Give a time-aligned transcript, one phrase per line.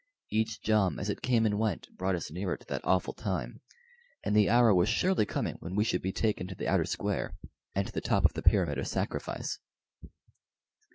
[0.31, 3.61] Each jom as it came and went brought us nearer to that awful time,
[4.23, 7.35] and the hour was surely coming when we should be taken to the outer square
[7.75, 9.59] and to the top of the pyramid of sacrifice.